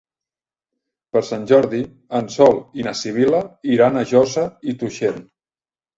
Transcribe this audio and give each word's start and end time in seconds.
Per 1.15 1.21
Sant 1.27 1.43
Jordi 1.51 1.83
en 2.21 2.31
Sol 2.37 2.57
i 2.81 2.87
na 2.89 2.95
Sibil·la 3.03 3.43
iran 3.75 4.01
a 4.03 4.07
Josa 4.15 4.47
i 4.71 4.75
Tuixén. 4.81 5.21